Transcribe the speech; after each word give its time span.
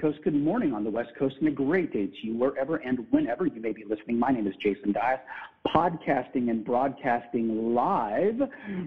Coast. 0.00 0.18
Good 0.24 0.34
morning 0.34 0.74
on 0.74 0.84
the 0.84 0.90
West 0.90 1.10
Coast, 1.18 1.36
and 1.38 1.48
a 1.48 1.50
great 1.50 1.92
day 1.92 2.06
to 2.06 2.26
you 2.26 2.36
wherever 2.36 2.76
and 2.76 3.06
whenever 3.10 3.46
you 3.46 3.60
may 3.60 3.72
be 3.72 3.84
listening. 3.84 4.18
My 4.18 4.30
name 4.30 4.46
is 4.46 4.54
Jason 4.62 4.92
Dias, 4.92 5.20
podcasting 5.74 6.50
and 6.50 6.64
broadcasting 6.64 7.74
live 7.74 8.40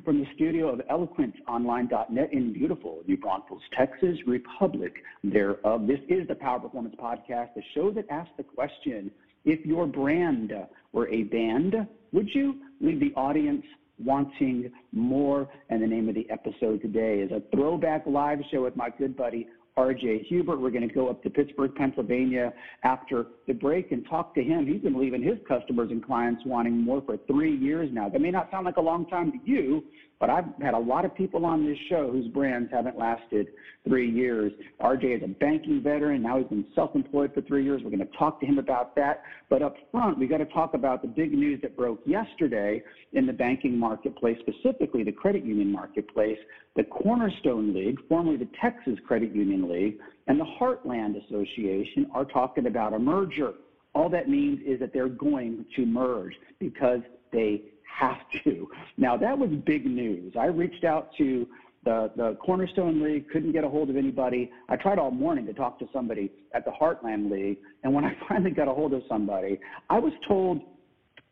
from 0.06 0.20
the 0.20 0.28
studio 0.36 0.70
of 0.70 0.80
eloquentonline.net 0.92 2.34
in 2.34 2.54
beautiful 2.54 3.02
New 3.08 3.18
Braunfels, 3.18 3.62
Texas, 3.76 4.18
Republic 4.28 4.94
thereof. 5.24 5.88
This 5.88 6.00
is 6.10 6.28
the 6.28 6.36
Power 6.36 6.60
Performance 6.60 6.96
Podcast, 7.02 7.56
the 7.56 7.64
show 7.74 7.92
that 7.92 8.06
asks 8.10 8.34
the 8.38 8.44
question 8.44 9.12
if 9.46 9.66
your 9.66 9.88
brand 9.88 10.54
were 10.92 11.08
a 11.10 11.24
band, 11.24 11.76
would 12.12 12.30
you 12.34 12.56
leave 12.82 13.00
the 13.00 13.14
audience 13.16 13.66
wanting 14.00 14.72
more. 14.92 15.50
And 15.70 15.82
the 15.82 15.88
name 15.88 16.10
of 16.10 16.16
the 16.16 16.30
episode 16.30 16.82
today 16.82 17.20
is 17.20 17.32
a 17.32 17.42
throwback 17.54 18.06
live 18.06 18.40
show 18.52 18.64
with 18.64 18.76
my 18.76 18.90
good 18.90 19.16
buddy 19.16 19.48
RJ 19.80 20.26
Huebert. 20.28 20.60
We're 20.60 20.72
going 20.72 20.88
to 20.88 20.94
go 20.94 21.10
up 21.10 21.24
to 21.24 21.30
Pittsburgh, 21.30 21.74
Pennsylvania 21.74 22.54
after 22.84 23.28
the 23.48 23.54
break 23.54 23.92
and 23.92 24.06
talk 24.10 24.36
to 24.36 24.44
him. 24.44 24.68
He's 24.68 24.82
been 24.82 25.00
leaving 25.00 25.24
his 25.24 25.38
customers 25.48 25.90
and 25.92 26.06
clients 26.06 26.44
wanting 26.46 26.78
more 26.78 27.02
for 27.06 27.18
three 27.28 27.56
years 27.56 27.90
now. 27.92 28.10
That 28.10 28.20
may 28.20 28.32
not 28.32 28.52
sound 28.52 28.66
like 28.66 28.78
a 28.78 28.82
long 28.82 29.06
time 29.08 29.32
to 29.32 29.38
you, 29.46 29.84
but 30.20 30.30
I've 30.30 30.46
had 30.62 30.74
a 30.74 30.80
lot 30.80 31.06
of 31.06 31.16
people 31.16 31.46
on 31.46 31.66
this 31.66 31.78
show 31.90 32.12
whose 32.12 32.28
brands 32.28 32.70
haven't 32.72 32.98
lasted 32.98 33.48
three 33.88 34.10
years. 34.10 34.52
RJ 34.82 35.18
is 35.18 35.24
a 35.24 35.28
banking 35.28 35.82
veteran. 35.82 36.22
Now 36.24 36.40
he's 36.40 36.48
been 36.48 36.66
self-employed 36.76 37.34
for 37.34 37.42
three 37.42 37.64
years. 37.64 37.82
We're 37.84 37.92
going 37.92 38.06
to 38.06 38.18
talk 38.18 38.42
to 38.42 38.46
him 38.46 38.60
about 38.60 38.96
that. 38.98 39.24
But 39.50 39.62
up 39.62 39.76
front, 39.92 40.20
we've 40.20 40.30
got 40.30 40.40
to 40.40 40.46
talk 40.46 40.74
about 40.74 41.02
the 41.02 41.08
big 41.08 41.32
news 41.32 41.62
that 41.62 41.78
broke 41.78 42.02
yesterday 42.06 42.84
in 43.14 43.26
the 43.26 43.34
banking 43.34 43.78
marketplace, 43.78 44.38
specifically 44.42 45.04
the 45.04 45.12
credit 45.12 45.46
union 45.46 45.72
marketplace. 45.72 46.38
The 46.76 46.84
Cornerstone 46.84 47.74
League, 47.74 47.98
formerly 48.10 48.38
the 48.38 48.50
Texas 48.62 49.00
Credit 49.08 49.34
Union 49.34 49.70
League, 49.72 50.00
and 50.28 50.40
the 50.40 50.46
Heartland 50.60 51.16
Association 51.26 52.08
are 52.14 52.26
talking 52.26 52.68
about 52.68 52.94
a 52.94 53.00
merger. 53.00 53.54
All 53.96 54.10
that 54.10 54.30
means 54.30 54.60
is 54.68 54.80
that 54.82 54.94
they're 54.94 55.10
going 55.10 55.66
to 55.76 55.86
merge 55.86 56.34
because 56.60 57.00
they 57.32 57.64
have 57.98 58.18
to. 58.44 58.68
Now, 58.98 59.18
that 59.18 59.38
was 59.38 59.50
big 59.66 59.86
news. 59.86 60.34
I 60.40 60.46
reached 60.46 60.84
out 60.84 61.10
to 61.18 61.48
the, 61.86 62.12
the 62.16 62.38
Cornerstone 62.44 63.02
League, 63.02 63.30
couldn't 63.30 63.52
get 63.54 63.64
a 63.64 63.70
hold 63.70 63.90
of 63.90 63.96
anybody. 63.96 64.52
I 64.68 64.76
tried 64.76 65.00
all 65.00 65.12
morning 65.12 65.46
to 65.46 65.54
talk 65.54 65.80
to 65.80 65.86
somebody 65.94 66.32
at 66.54 66.66
the 66.66 66.72
Heartland 66.72 67.32
League, 67.32 67.58
and 67.84 67.94
when 67.94 68.04
I 68.06 68.16
finally 68.30 68.52
got 68.52 68.68
a 68.68 68.74
hold 68.74 68.94
of 68.94 69.02
somebody, 69.08 69.60
I 69.90 70.00
was 70.00 70.14
told 70.28 70.62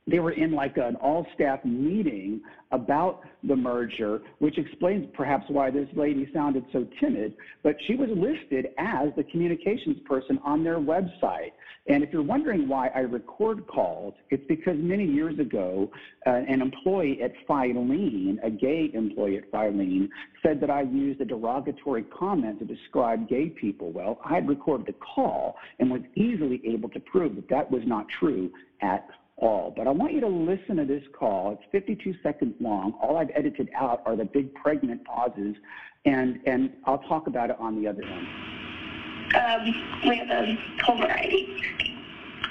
they 0.07 0.19
were 0.19 0.31
in 0.31 0.51
like 0.51 0.77
an 0.77 0.95
all 0.95 1.27
staff 1.35 1.63
meeting 1.65 2.41
about 2.71 3.21
the 3.43 3.55
merger, 3.55 4.21
which 4.39 4.57
explains 4.57 5.07
perhaps 5.13 5.45
why 5.49 5.69
this 5.69 5.87
lady 5.95 6.29
sounded 6.33 6.65
so 6.71 6.87
timid, 6.99 7.33
but 7.63 7.75
she 7.85 7.95
was 7.95 8.09
listed 8.09 8.67
as 8.77 9.09
the 9.15 9.23
communications 9.25 9.97
person 10.05 10.39
on 10.43 10.63
their 10.63 10.79
website. 10.79 11.51
And 11.87 12.03
if 12.03 12.11
you're 12.11 12.23
wondering 12.23 12.67
why 12.67 12.89
I 12.89 12.99
record 12.99 13.65
calls, 13.67 14.13
it's 14.29 14.43
because 14.47 14.75
many 14.77 15.05
years 15.05 15.39
ago, 15.39 15.89
uh, 16.25 16.31
an 16.31 16.61
employee 16.61 17.21
at 17.21 17.31
Filene, 17.47 18.37
a 18.43 18.49
gay 18.49 18.91
employee 18.93 19.37
at 19.37 19.51
Filene, 19.51 20.09
said 20.43 20.59
that 20.59 20.69
I 20.69 20.81
used 20.81 21.21
a 21.21 21.25
derogatory 21.25 22.03
comment 22.03 22.59
to 22.59 22.65
describe 22.65 23.29
gay 23.29 23.49
people. 23.49 23.91
Well, 23.91 24.19
I 24.25 24.35
had 24.35 24.47
recorded 24.47 24.87
the 24.87 24.95
call 25.15 25.55
and 25.79 25.89
was 25.89 26.01
easily 26.15 26.61
able 26.65 26.89
to 26.89 26.99
prove 26.99 27.35
that 27.35 27.49
that 27.49 27.71
was 27.71 27.83
not 27.85 28.05
true 28.19 28.51
at 28.81 29.07
all. 29.37 29.73
But 29.75 29.87
I 29.87 29.91
want 29.91 30.13
you 30.13 30.21
to 30.21 30.27
listen 30.27 30.77
to 30.77 30.85
this 30.85 31.03
call. 31.17 31.51
It's 31.51 31.71
52 31.71 32.15
seconds 32.23 32.55
long. 32.59 32.93
All 33.01 33.17
I've 33.17 33.31
edited 33.35 33.69
out 33.75 34.01
are 34.05 34.15
the 34.15 34.25
big 34.25 34.53
pregnant 34.55 35.03
pauses, 35.05 35.55
and, 36.05 36.39
and 36.45 36.73
I'll 36.85 36.99
talk 36.99 37.27
about 37.27 37.49
it 37.49 37.57
on 37.59 37.81
the 37.81 37.87
other 37.87 38.03
end. 38.03 38.27
Um, 39.35 40.09
we 40.09 40.17
have 40.17 40.29
a 40.29 40.57
whole 40.83 40.97
variety. 40.97 41.61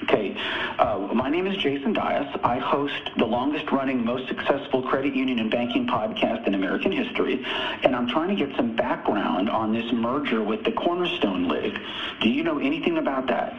Okay, 0.03 0.35
uh, 0.77 1.09
my 1.13 1.29
name 1.29 1.47
is 1.47 1.57
Jason 1.57 1.91
Dias. 1.91 2.27
I 2.43 2.59
host 2.59 3.11
the 3.17 3.25
longest 3.25 3.71
running, 3.71 4.05
most 4.05 4.27
successful 4.27 4.83
credit 4.83 5.15
union 5.15 5.39
and 5.39 5.49
banking 5.49 5.87
podcast 5.87 6.45
in 6.45 6.53
American 6.53 6.91
history, 6.91 7.43
and 7.83 7.95
I'm 7.95 8.07
trying 8.07 8.29
to 8.29 8.35
get 8.35 8.55
some 8.55 8.75
background 8.75 9.49
on 9.49 9.73
this 9.73 9.91
merger 9.91 10.43
with 10.43 10.63
the 10.63 10.71
Cornerstone 10.71 11.47
League. 11.49 11.77
Do 12.21 12.29
you 12.29 12.43
know 12.43 12.59
anything 12.59 12.99
about 12.99 13.27
that? 13.27 13.57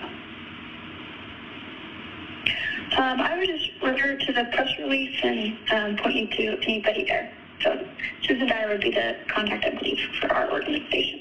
Um, 2.97 3.21
I 3.21 3.37
would 3.37 3.47
just 3.47 3.71
refer 3.83 4.15
to 4.15 4.33
the 4.33 4.45
press 4.45 4.69
release 4.79 5.11
and 5.23 5.53
um, 5.71 5.97
point 5.97 6.15
you 6.17 6.27
to 6.27 6.59
anybody 6.63 7.05
there. 7.05 7.29
So 7.63 7.77
Susan 8.23 8.47
Dyer 8.47 8.69
would 8.69 8.81
be 8.81 8.91
the 8.91 9.15
contact, 9.29 9.65
I 9.67 9.71
believe, 9.71 9.99
for 10.21 10.33
our 10.33 10.51
organization. 10.51 11.21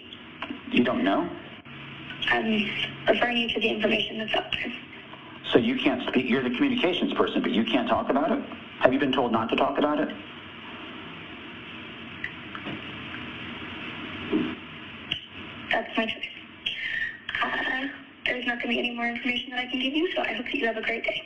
You 0.72 0.84
don't 0.84 1.04
know? 1.04 1.28
I'm 2.30 2.66
referring 3.08 3.38
you 3.38 3.48
to 3.50 3.60
the 3.60 3.70
information 3.70 4.18
that's 4.18 4.34
out 4.34 4.52
there. 4.52 4.72
So 5.52 5.58
you 5.58 5.76
can't 5.76 6.02
speak, 6.08 6.28
you're 6.28 6.44
the 6.44 6.50
communications 6.50 7.14
person, 7.14 7.42
but 7.42 7.52
you 7.52 7.64
can't 7.64 7.88
talk 7.88 8.10
about 8.10 8.32
it? 8.32 8.40
Have 8.80 8.94
you 8.94 9.00
been 9.00 9.12
told 9.12 9.32
not 9.32 9.50
to 9.50 9.56
talk 9.56 9.78
about 9.78 10.00
it? 10.00 10.10
That's 15.72 15.90
my 15.98 16.06
choice. 16.06 16.24
Uh, 17.42 17.88
there's 18.26 18.46
not 18.46 18.62
going 18.62 18.76
to 18.76 18.76
be 18.76 18.80
any 18.80 18.92
more 18.92 19.08
information 19.08 19.52
that 19.52 19.60
I 19.60 19.66
can 19.66 19.80
give 19.80 19.94
you, 19.94 20.08
so 20.16 20.22
I 20.22 20.34
hope 20.34 20.46
that 20.46 20.56
you 20.56 20.66
have 20.66 20.78
a 20.78 20.82
great 20.82 21.04
day. 21.04 21.22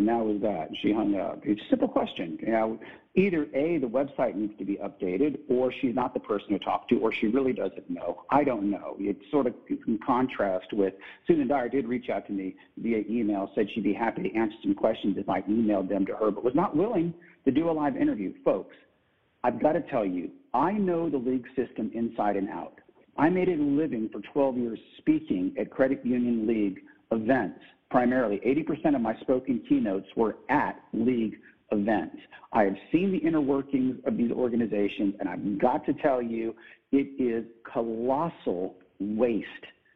And 0.00 0.08
that 0.08 0.24
was 0.24 0.40
that. 0.40 0.70
She 0.80 0.94
hung 0.94 1.14
up. 1.14 1.42
It's 1.44 1.60
a 1.60 1.68
simple 1.68 1.86
question. 1.86 2.38
You 2.40 2.52
know, 2.52 2.80
either 3.16 3.42
A, 3.54 3.76
the 3.76 3.86
website 3.86 4.34
needs 4.34 4.56
to 4.56 4.64
be 4.64 4.78
updated, 4.78 5.40
or 5.50 5.70
she's 5.82 5.94
not 5.94 6.14
the 6.14 6.20
person 6.20 6.48
to 6.52 6.58
talk 6.58 6.88
to, 6.88 6.94
or 7.00 7.12
she 7.20 7.26
really 7.26 7.52
doesn't 7.52 7.90
know. 7.90 8.22
I 8.30 8.42
don't 8.42 8.70
know. 8.70 8.96
It's 8.98 9.20
sort 9.30 9.46
of 9.46 9.52
in 9.68 9.98
contrast 10.04 10.72
with 10.72 10.94
Susan 11.26 11.46
Dyer 11.46 11.68
did 11.68 11.86
reach 11.86 12.08
out 12.08 12.26
to 12.28 12.32
me 12.32 12.56
via 12.78 13.02
email, 13.10 13.50
said 13.54 13.66
she'd 13.74 13.84
be 13.84 13.92
happy 13.92 14.22
to 14.22 14.34
answer 14.34 14.56
some 14.62 14.74
questions 14.74 15.18
if 15.18 15.28
I 15.28 15.42
emailed 15.42 15.90
them 15.90 16.06
to 16.06 16.14
her, 16.14 16.30
but 16.30 16.44
was 16.44 16.54
not 16.54 16.74
willing 16.74 17.12
to 17.44 17.50
do 17.50 17.68
a 17.68 17.72
live 17.72 17.98
interview. 17.98 18.32
Folks, 18.42 18.74
I've 19.44 19.60
got 19.60 19.72
to 19.72 19.82
tell 19.82 20.06
you, 20.06 20.30
I 20.54 20.72
know 20.72 21.10
the 21.10 21.18
league 21.18 21.44
system 21.54 21.90
inside 21.92 22.36
and 22.36 22.48
out. 22.48 22.80
I 23.18 23.28
made 23.28 23.50
a 23.50 23.56
living 23.56 24.08
for 24.10 24.22
12 24.32 24.56
years 24.56 24.78
speaking 24.96 25.54
at 25.60 25.70
credit 25.70 26.00
union 26.06 26.46
league 26.46 26.78
events 27.10 27.60
primarily. 27.90 28.40
80% 28.46 28.94
of 28.94 29.00
my 29.00 29.18
spoken 29.20 29.62
keynotes 29.68 30.06
were 30.16 30.36
at 30.48 30.76
league 30.92 31.34
events. 31.72 32.16
I 32.52 32.64
have 32.64 32.76
seen 32.90 33.12
the 33.12 33.18
inner 33.18 33.40
workings 33.40 33.96
of 34.06 34.16
these 34.16 34.30
organizations, 34.32 35.14
and 35.20 35.28
I've 35.28 35.58
got 35.58 35.84
to 35.86 35.92
tell 35.94 36.22
you, 36.22 36.54
it 36.92 37.20
is 37.22 37.44
colossal 37.72 38.76
waste 38.98 39.46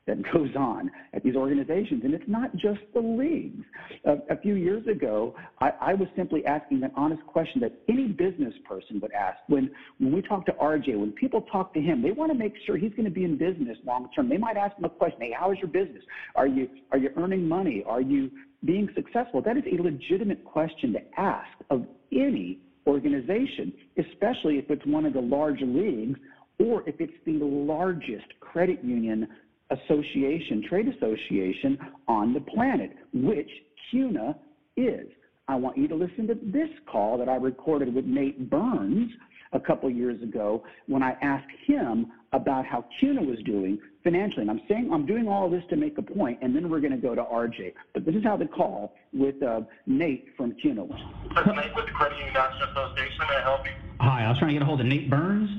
that 0.06 0.18
goes 0.32 0.50
on 0.56 0.90
at 1.14 1.22
these 1.22 1.34
organizations. 1.34 2.02
And 2.04 2.12
it's 2.12 2.28
not 2.28 2.54
just 2.56 2.80
the 2.92 3.00
leagues. 3.00 3.64
A 4.04 4.36
few 4.40 4.54
years 4.54 4.86
ago, 4.86 5.34
I, 5.60 5.70
I, 5.80 5.94
was 5.94 6.08
simply 6.14 6.44
asking 6.44 6.82
an 6.82 6.90
honest 6.94 7.24
question 7.26 7.60
that 7.62 7.72
any 7.88 8.08
business 8.08 8.52
person 8.68 9.00
would 9.00 9.12
ask. 9.12 9.38
When, 9.46 9.70
when 9.98 10.12
we 10.12 10.20
talk 10.20 10.44
to 10.46 10.52
RJ, 10.52 10.98
when 10.98 11.12
people 11.12 11.42
talk 11.50 11.72
to 11.74 11.80
him, 11.80 12.02
they 12.02 12.10
want 12.10 12.30
to 12.32 12.38
make 12.38 12.52
sure 12.66 12.76
he's 12.76 12.92
going 12.92 13.06
to 13.06 13.10
be 13.10 13.24
in 13.24 13.38
business 13.38 13.78
long 13.86 14.08
term. 14.14 14.28
They 14.28 14.36
might 14.36 14.56
ask 14.56 14.76
him 14.76 14.84
a 14.84 14.90
question, 14.90 15.20
hey, 15.20 15.32
how 15.38 15.52
is 15.52 15.58
your 15.58 15.68
business? 15.68 16.02
Are 16.34 16.46
you, 16.46 16.68
are 16.92 16.98
you 16.98 17.10
earning 17.16 17.48
money? 17.48 17.82
Are 17.86 18.02
you 18.02 18.30
being 18.64 18.88
successful? 18.94 19.40
That 19.40 19.56
is 19.56 19.64
a 19.72 19.82
legitimate 19.82 20.44
question 20.44 20.92
to 20.92 21.00
ask 21.18 21.48
of 21.70 21.86
any 22.12 22.58
organization, 22.86 23.72
especially 23.98 24.58
if 24.58 24.70
it's 24.70 24.84
one 24.84 25.06
of 25.06 25.14
the 25.14 25.20
large 25.20 25.60
leagues 25.62 26.18
or 26.58 26.88
if 26.88 27.00
it's 27.00 27.12
the 27.24 27.38
largest 27.42 28.26
credit 28.40 28.84
union 28.84 29.26
association, 29.74 30.64
trade 30.68 30.88
association 30.88 31.78
on 32.08 32.32
the 32.32 32.40
planet, 32.40 32.92
which 33.12 33.50
CUNA 33.90 34.36
is. 34.76 35.06
I 35.46 35.56
want 35.56 35.76
you 35.76 35.88
to 35.88 35.94
listen 35.94 36.26
to 36.28 36.34
this 36.42 36.70
call 36.90 37.18
that 37.18 37.28
I 37.28 37.36
recorded 37.36 37.94
with 37.94 38.06
Nate 38.06 38.48
Burns 38.48 39.10
a 39.52 39.60
couple 39.60 39.88
years 39.90 40.20
ago 40.22 40.64
when 40.86 41.02
I 41.02 41.16
asked 41.22 41.50
him 41.66 42.06
about 42.32 42.66
how 42.66 42.84
CUNA 42.98 43.22
was 43.22 43.38
doing 43.44 43.78
financially. 44.02 44.42
And 44.42 44.50
I'm 44.50 44.62
saying 44.68 44.90
I'm 44.92 45.06
doing 45.06 45.28
all 45.28 45.46
of 45.46 45.52
this 45.52 45.62
to 45.70 45.76
make 45.76 45.98
a 45.98 46.02
point, 46.02 46.38
and 46.42 46.54
then 46.54 46.68
we're 46.68 46.80
going 46.80 46.92
to 46.92 46.98
go 46.98 47.14
to 47.14 47.22
RJ. 47.22 47.74
But 47.92 48.04
this 48.04 48.14
is 48.14 48.24
how 48.24 48.36
the 48.36 48.46
call 48.46 48.94
with 49.12 49.40
uh, 49.42 49.60
Nate 49.86 50.28
from 50.36 50.54
CUNA 50.60 50.84
went. 50.84 51.02
Nate 51.34 51.74
with 51.74 51.86
the 51.86 51.92
Credit 51.92 52.16
Union 52.18 52.34
National 52.34 52.68
Association. 52.70 53.18
May 53.28 53.36
I 53.36 53.42
help 53.42 53.64
you? 53.64 53.72
Hi, 54.00 54.24
I 54.24 54.28
was 54.28 54.38
trying 54.38 54.48
to 54.48 54.54
get 54.54 54.62
a 54.62 54.66
hold 54.66 54.80
of 54.80 54.86
Nate 54.86 55.08
Burns. 55.08 55.50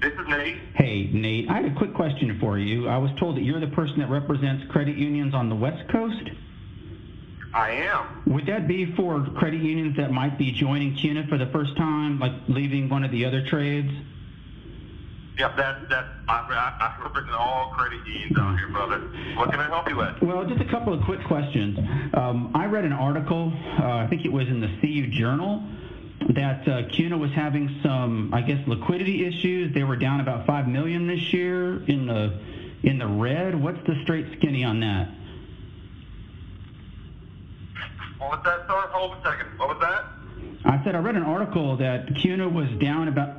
This 0.00 0.12
is 0.14 0.28
Nate. 0.28 0.56
Hey, 0.74 1.10
Nate. 1.12 1.50
I 1.50 1.60
had 1.60 1.66
a 1.66 1.74
quick 1.74 1.92
question 1.92 2.38
for 2.40 2.58
you. 2.58 2.88
I 2.88 2.96
was 2.96 3.10
told 3.18 3.36
that 3.36 3.42
you're 3.42 3.60
the 3.60 3.66
person 3.66 3.98
that 3.98 4.08
represents 4.08 4.64
credit 4.70 4.96
unions 4.96 5.34
on 5.34 5.50
the 5.50 5.54
West 5.54 5.86
Coast. 5.90 6.30
I 7.52 7.70
am. 7.72 8.22
Would 8.26 8.46
that 8.46 8.66
be 8.66 8.94
for 8.94 9.22
credit 9.36 9.60
unions 9.60 9.96
that 9.98 10.10
might 10.10 10.38
be 10.38 10.52
joining 10.52 10.96
CUNA 10.96 11.26
for 11.28 11.36
the 11.36 11.46
first 11.46 11.76
time, 11.76 12.18
like 12.18 12.32
leaving 12.48 12.88
one 12.88 13.04
of 13.04 13.10
the 13.10 13.26
other 13.26 13.44
trades? 13.44 13.92
Yep, 15.38 15.56
that 15.56 15.88
that 15.88 16.06
I, 16.28 16.96
I 16.98 17.02
represent 17.02 17.34
all 17.34 17.72
credit 17.76 18.06
unions 18.06 18.38
out 18.38 18.58
here, 18.58 18.68
brother. 18.68 19.00
What 19.36 19.50
can 19.50 19.60
I 19.60 19.66
help 19.66 19.88
you 19.88 19.96
with? 19.96 20.22
Well, 20.22 20.44
just 20.46 20.60
a 20.60 20.70
couple 20.70 20.92
of 20.94 21.02
quick 21.04 21.24
questions. 21.24 21.78
Um, 22.14 22.52
I 22.54 22.66
read 22.66 22.84
an 22.84 22.92
article, 22.92 23.52
uh, 23.80 23.96
I 23.96 24.06
think 24.06 24.24
it 24.24 24.32
was 24.32 24.48
in 24.48 24.60
the 24.60 24.68
CU 24.80 25.08
Journal, 25.08 25.62
that 26.34 26.68
uh, 26.68 26.88
CUNA 26.90 27.18
was 27.18 27.30
having 27.32 27.80
some, 27.82 28.32
I 28.32 28.42
guess, 28.42 28.66
liquidity 28.66 29.26
issues. 29.26 29.74
They 29.74 29.82
were 29.82 29.96
down 29.96 30.20
about 30.20 30.46
five 30.46 30.68
million 30.68 31.06
this 31.06 31.32
year 31.32 31.82
in 31.84 32.06
the 32.06 32.38
in 32.82 32.98
the 32.98 33.06
red. 33.06 33.60
What's 33.60 33.84
the 33.86 34.00
straight 34.02 34.26
skinny 34.38 34.64
on 34.64 34.80
that? 34.80 35.08
What 38.18 38.30
was 38.30 38.40
that, 38.44 38.60
sir? 38.68 38.88
Hold 38.92 39.16
a 39.18 39.22
second. 39.22 39.58
What 39.58 39.68
was 39.68 39.78
that? 39.80 40.04
I 40.64 40.84
said 40.84 40.94
I 40.94 40.98
read 40.98 41.16
an 41.16 41.22
article 41.22 41.76
that 41.78 42.14
CUNA 42.16 42.48
was 42.48 42.68
down 42.80 43.08
about. 43.08 43.36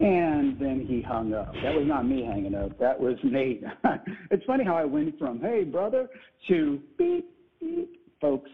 And 0.00 0.56
then 0.60 0.86
he 0.88 1.02
hung 1.02 1.34
up. 1.34 1.52
That 1.54 1.74
was 1.74 1.84
not 1.84 2.06
me 2.06 2.24
hanging 2.24 2.54
up. 2.54 2.78
That 2.78 2.98
was 2.98 3.16
Nate. 3.24 3.64
it's 4.30 4.44
funny 4.44 4.64
how 4.64 4.76
I 4.76 4.84
went 4.84 5.18
from, 5.18 5.40
hey, 5.40 5.64
brother, 5.64 6.08
to 6.46 6.80
beep, 6.96 7.26
beep. 7.26 7.37
Folks, 8.20 8.50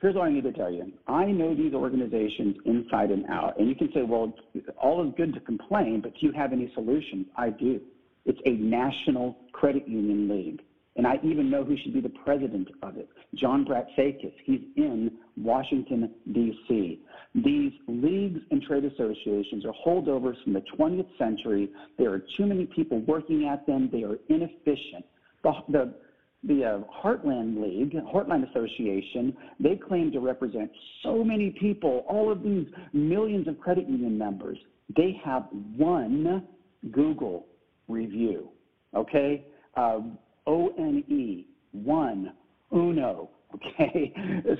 here's 0.00 0.14
what 0.14 0.24
I 0.24 0.32
need 0.32 0.44
to 0.44 0.52
tell 0.52 0.70
you. 0.70 0.92
I 1.06 1.26
know 1.26 1.54
these 1.54 1.74
organizations 1.74 2.56
inside 2.64 3.10
and 3.10 3.26
out. 3.26 3.58
And 3.58 3.68
you 3.68 3.74
can 3.74 3.90
say, 3.92 4.02
well, 4.02 4.32
all 4.80 5.06
is 5.06 5.14
good 5.16 5.34
to 5.34 5.40
complain, 5.40 6.00
but 6.00 6.12
do 6.14 6.26
you 6.26 6.32
have 6.32 6.52
any 6.52 6.70
solutions? 6.74 7.26
I 7.36 7.50
do. 7.50 7.80
It's 8.26 8.40
a 8.44 8.50
national 8.50 9.36
credit 9.52 9.88
union 9.88 10.28
league. 10.28 10.62
And 10.96 11.06
I 11.06 11.18
even 11.22 11.50
know 11.50 11.64
who 11.64 11.76
should 11.78 11.94
be 11.94 12.00
the 12.00 12.10
president 12.10 12.68
of 12.82 12.96
it, 12.96 13.08
John 13.34 13.64
Bratsakis. 13.64 14.34
He's 14.44 14.60
in 14.76 15.12
Washington, 15.36 16.12
D.C. 16.32 17.00
These 17.34 17.72
leagues 17.86 18.40
and 18.50 18.60
trade 18.62 18.84
associations 18.84 19.64
are 19.64 19.72
holdovers 19.86 20.42
from 20.42 20.52
the 20.52 20.64
20th 20.76 21.06
century. 21.16 21.70
There 21.96 22.12
are 22.12 22.22
too 22.36 22.44
many 22.44 22.66
people 22.66 23.00
working 23.02 23.48
at 23.48 23.66
them. 23.66 23.88
They 23.92 24.02
are 24.02 24.18
inefficient. 24.28 25.04
The, 25.44 25.52
the, 25.68 25.94
the 26.42 26.64
uh, 26.64 26.78
Heartland 27.02 27.62
League, 27.62 27.92
Heartland 27.92 28.48
Association, 28.50 29.36
they 29.58 29.76
claim 29.76 30.10
to 30.12 30.20
represent 30.20 30.70
so 31.02 31.22
many 31.22 31.50
people, 31.50 32.04
all 32.08 32.32
of 32.32 32.42
these 32.42 32.66
millions 32.92 33.46
of 33.46 33.60
credit 33.60 33.88
union 33.88 34.16
members. 34.16 34.58
They 34.96 35.20
have 35.24 35.48
one 35.76 36.46
Google 36.90 37.46
review, 37.88 38.48
okay? 38.94 39.44
Uh, 39.76 40.00
O-N-E, 40.46 41.46
one, 41.72 42.32
uno, 42.72 43.30
okay? 43.54 44.12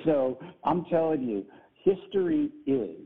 So 0.05 0.39
I'm 0.65 0.85
telling 0.87 1.23
you, 1.23 1.45
history 1.83 2.51
is 2.67 2.97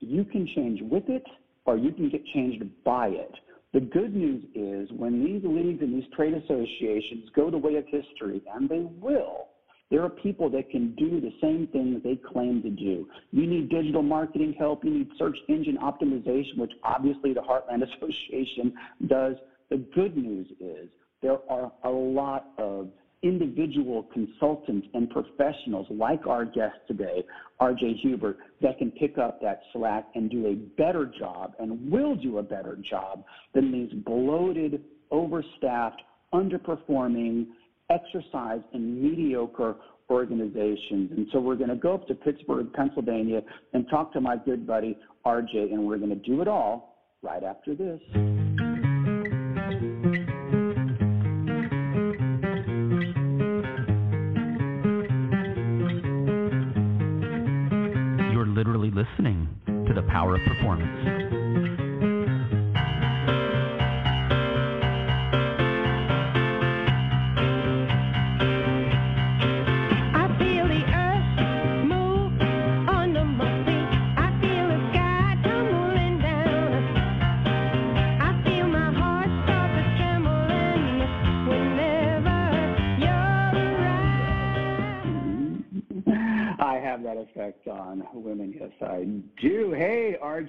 you 0.00 0.24
can 0.24 0.46
change 0.54 0.80
with 0.82 1.08
it 1.08 1.24
or 1.64 1.76
you 1.76 1.92
can 1.92 2.08
get 2.08 2.24
changed 2.26 2.62
by 2.84 3.08
it. 3.08 3.32
The 3.74 3.80
good 3.80 4.14
news 4.14 4.44
is 4.54 4.90
when 4.96 5.24
these 5.24 5.42
leagues 5.44 5.82
and 5.82 5.94
these 5.94 6.08
trade 6.16 6.34
associations 6.34 7.28
go 7.36 7.50
the 7.50 7.58
way 7.58 7.76
of 7.76 7.84
history, 7.86 8.42
and 8.54 8.68
they 8.68 8.80
will, 8.80 9.48
there 9.90 10.02
are 10.02 10.10
people 10.10 10.50
that 10.50 10.70
can 10.70 10.94
do 10.96 11.20
the 11.20 11.32
same 11.40 11.66
things 11.68 12.02
they 12.02 12.16
claim 12.16 12.62
to 12.62 12.70
do. 12.70 13.08
You 13.30 13.46
need 13.46 13.70
digital 13.70 14.02
marketing 14.02 14.54
help, 14.58 14.84
you 14.84 14.90
need 14.90 15.08
search 15.18 15.36
engine 15.48 15.78
optimization, 15.78 16.58
which 16.58 16.72
obviously 16.82 17.32
the 17.32 17.40
Heartland 17.40 17.82
Association 17.96 18.72
does. 19.06 19.36
The 19.70 19.78
good 19.94 20.16
news 20.16 20.46
is 20.60 20.88
there 21.22 21.38
are 21.50 21.72
a 21.84 21.90
lot 21.90 22.48
of 22.58 22.90
individual 23.22 24.04
consultants 24.12 24.86
and 24.94 25.10
professionals 25.10 25.86
like 25.90 26.26
our 26.26 26.44
guest 26.44 26.76
today, 26.86 27.24
RJ 27.60 28.00
Huebert, 28.00 28.38
that 28.62 28.78
can 28.78 28.90
pick 28.92 29.18
up 29.18 29.40
that 29.42 29.60
slack 29.72 30.06
and 30.14 30.30
do 30.30 30.46
a 30.46 30.54
better 30.54 31.10
job 31.18 31.54
and 31.58 31.90
will 31.90 32.14
do 32.14 32.38
a 32.38 32.42
better 32.42 32.76
job 32.88 33.24
than 33.54 33.72
these 33.72 33.92
bloated, 34.04 34.82
overstaffed, 35.10 36.00
underperforming, 36.32 37.46
exercise 37.90 38.60
and 38.72 39.02
mediocre 39.02 39.76
organizations. 40.10 41.10
And 41.16 41.26
so 41.32 41.40
we're 41.40 41.56
going 41.56 41.70
to 41.70 41.76
go 41.76 41.94
up 41.94 42.06
to 42.08 42.14
Pittsburgh, 42.14 42.72
Pennsylvania, 42.72 43.42
and 43.72 43.86
talk 43.90 44.12
to 44.12 44.20
my 44.20 44.36
good 44.36 44.66
buddy 44.66 44.96
RJ, 45.26 45.72
and 45.72 45.86
we're 45.86 45.98
going 45.98 46.10
to 46.10 46.16
do 46.16 46.40
it 46.40 46.48
all 46.48 46.96
right 47.22 47.42
after 47.42 47.74
this. 47.74 48.00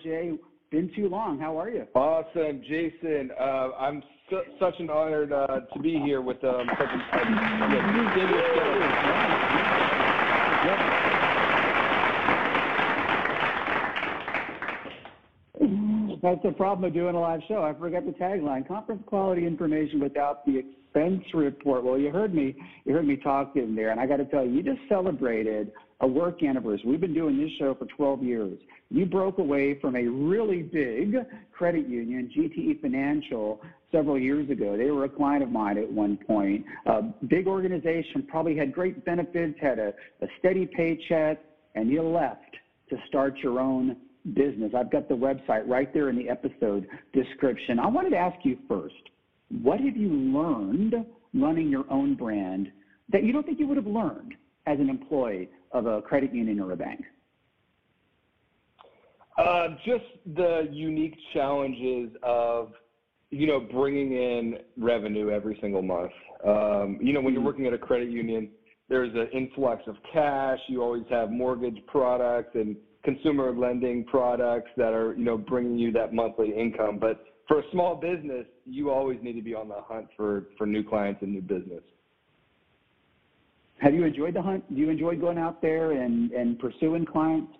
RJ, 0.05 0.39
been 0.71 0.91
too 0.95 1.07
long. 1.07 1.39
How 1.39 1.59
are 1.59 1.69
you? 1.69 1.87
Awesome, 1.95 2.61
Jason. 2.67 3.31
Uh, 3.39 3.69
I'm 3.79 4.03
su- 4.29 4.41
such 4.59 4.75
an 4.79 4.89
honor 4.89 5.31
uh, 5.33 5.59
to 5.73 5.79
be 5.81 5.99
here 5.99 6.21
with 6.21 6.43
um, 6.43 6.69
such 6.77 6.89
a 6.89 6.97
That's 16.21 16.43
the 16.43 16.51
problem 16.51 16.85
of 16.85 16.93
doing 16.93 17.15
a 17.15 17.19
live 17.19 17.39
show. 17.47 17.63
I 17.63 17.73
forgot 17.77 18.05
the 18.05 18.11
tagline: 18.11 18.67
conference 18.67 19.03
quality 19.05 19.45
information 19.45 19.99
without 19.99 20.45
the 20.45 20.57
expense 20.57 21.23
report. 21.33 21.83
Well, 21.83 21.97
you 21.97 22.11
heard 22.11 22.33
me. 22.33 22.55
You 22.85 22.93
heard 22.93 23.07
me 23.07 23.17
talking 23.17 23.75
there, 23.75 23.91
and 23.91 23.99
I 23.99 24.05
got 24.05 24.17
to 24.17 24.25
tell 24.25 24.45
you, 24.45 24.51
you 24.51 24.63
just 24.63 24.79
celebrated 24.89 25.71
a 26.01 26.07
work 26.07 26.43
anniversary. 26.43 26.89
We've 26.89 27.01
been 27.01 27.13
doing 27.13 27.37
this 27.37 27.51
show 27.59 27.75
for 27.75 27.85
12 27.85 28.23
years. 28.23 28.57
You 28.89 29.05
broke 29.05 29.37
away 29.37 29.79
from 29.79 29.95
a 29.95 30.07
really 30.07 30.61
big 30.61 31.15
credit 31.51 31.87
union, 31.87 32.31
GTE 32.35 32.81
Financial, 32.81 33.61
several 33.91 34.17
years 34.17 34.49
ago. 34.49 34.77
They 34.77 34.91
were 34.91 35.05
a 35.05 35.09
client 35.09 35.43
of 35.43 35.51
mine 35.51 35.77
at 35.77 35.91
one 35.91 36.17
point. 36.17 36.65
A 36.85 37.01
big 37.27 37.47
organization, 37.47 38.23
probably 38.27 38.55
had 38.55 38.73
great 38.73 39.03
benefits, 39.03 39.59
had 39.61 39.79
a, 39.79 39.93
a 40.21 40.27
steady 40.39 40.65
paycheck, 40.65 41.39
and 41.75 41.89
you 41.89 42.01
left 42.01 42.55
to 42.89 42.97
start 43.07 43.37
your 43.37 43.59
own 43.59 43.97
business. 44.33 44.73
I've 44.75 44.91
got 44.91 45.09
the 45.09 45.15
website 45.15 45.67
right 45.67 45.93
there 45.93 46.09
in 46.09 46.15
the 46.15 46.29
episode 46.29 46.87
description. 47.13 47.79
I 47.79 47.87
wanted 47.87 48.11
to 48.11 48.17
ask 48.17 48.37
you 48.43 48.57
first, 48.67 48.95
what 49.61 49.79
have 49.79 49.97
you 49.97 50.09
learned 50.09 50.93
running 51.33 51.69
your 51.69 51.85
own 51.89 52.15
brand 52.15 52.71
that 53.11 53.23
you 53.23 53.33
don't 53.33 53.45
think 53.45 53.59
you 53.59 53.67
would 53.67 53.77
have 53.77 53.87
learned 53.87 54.35
as 54.67 54.79
an 54.79 54.89
employee 54.89 55.49
of 55.71 55.85
a 55.85 56.01
credit 56.01 56.33
union 56.33 56.59
or 56.59 56.71
a 56.71 56.77
bank? 56.77 57.01
Uh, 59.37 59.69
just 59.85 60.03
the 60.35 60.67
unique 60.71 61.15
challenges 61.33 62.09
of, 62.23 62.73
you 63.29 63.47
know, 63.47 63.59
bringing 63.59 64.11
in 64.11 64.57
revenue 64.77 65.29
every 65.29 65.57
single 65.61 65.81
month. 65.81 66.11
Um, 66.45 66.99
you 67.01 67.13
know, 67.13 67.21
when 67.21 67.33
you're 67.33 67.41
mm-hmm. 67.41 67.45
working 67.45 67.65
at 67.65 67.73
a 67.73 67.77
credit 67.77 68.09
union, 68.09 68.49
there's 68.89 69.13
an 69.13 69.27
influx 69.31 69.83
of 69.87 69.95
cash. 70.11 70.59
You 70.67 70.83
always 70.83 71.05
have 71.09 71.31
mortgage 71.31 71.77
products 71.87 72.49
and 72.55 72.75
consumer 73.03 73.53
lending 73.53 74.03
products 74.05 74.71
that 74.75 74.93
are, 74.93 75.13
you 75.13 75.23
know, 75.23 75.37
bringing 75.37 75.77
you 75.77 75.91
that 75.93 76.11
monthly 76.11 76.53
income. 76.53 76.97
But 76.99 77.23
for 77.47 77.59
a 77.59 77.63
small 77.71 77.95
business, 77.95 78.45
you 78.65 78.89
always 78.91 79.19
need 79.21 79.33
to 79.33 79.41
be 79.41 79.55
on 79.55 79.69
the 79.69 79.81
hunt 79.87 80.07
for, 80.17 80.45
for 80.57 80.67
new 80.67 80.83
clients 80.83 81.21
and 81.21 81.31
new 81.31 81.41
business. 81.41 81.83
Have 83.79 83.93
you 83.93 84.03
enjoyed 84.03 84.33
the 84.33 84.41
hunt? 84.41 84.63
Do 84.73 84.79
you 84.79 84.89
enjoy 84.89 85.15
going 85.15 85.37
out 85.37 85.61
there 85.61 85.91
and, 85.93 86.31
and 86.31 86.59
pursuing 86.59 87.05
clients? 87.05 87.51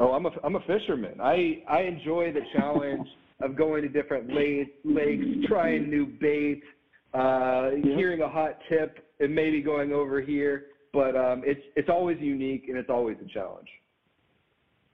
Oh, 0.00 0.12
I'm 0.12 0.26
a, 0.26 0.30
I'm 0.42 0.56
a 0.56 0.60
fisherman. 0.60 1.20
I, 1.20 1.62
I 1.68 1.82
enjoy 1.82 2.32
the 2.32 2.42
challenge 2.56 3.06
of 3.40 3.56
going 3.56 3.82
to 3.82 3.88
different 3.88 4.32
lakes, 4.32 4.70
lakes 4.84 5.24
trying 5.46 5.90
new 5.90 6.06
baits, 6.06 6.64
uh, 7.14 7.70
yeah. 7.82 7.96
hearing 7.96 8.22
a 8.22 8.28
hot 8.28 8.58
tip, 8.68 8.98
and 9.20 9.34
maybe 9.34 9.60
going 9.60 9.92
over 9.92 10.20
here. 10.20 10.66
But 10.92 11.16
um, 11.16 11.42
it's, 11.44 11.60
it's 11.74 11.88
always 11.88 12.18
unique 12.20 12.66
and 12.68 12.78
it's 12.78 12.90
always 12.90 13.16
a 13.24 13.28
challenge. 13.28 13.68